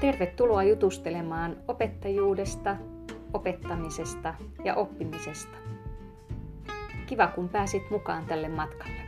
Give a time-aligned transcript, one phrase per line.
[0.00, 2.76] Tervetuloa jutustelemaan opettajuudesta,
[3.34, 4.34] opettamisesta
[4.64, 5.58] ja oppimisesta.
[7.06, 9.07] Kiva kun pääsit mukaan tälle matkalle.